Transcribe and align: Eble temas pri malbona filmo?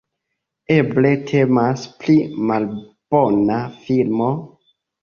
Eble 0.75 1.11
temas 1.33 1.85
pri 2.01 2.17
malbona 2.49 3.63
filmo? 3.87 4.37